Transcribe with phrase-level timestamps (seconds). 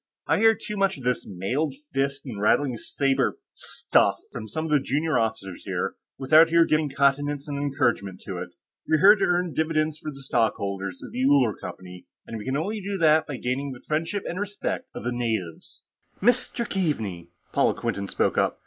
[0.25, 4.71] "I hear too much of this mailed fist and rattling saber stuff from some of
[4.71, 8.49] the junior officers here, without your giving countenance and encouragement to it.
[8.89, 12.57] We're here to earn dividends for the stockholders of the Uller Company, and we can
[12.57, 15.83] only do that by gaining the friendship, respect and confidence of the natives...."
[16.19, 16.67] "Mr.
[16.67, 18.59] Keaveney," Paula Quinton spoke up.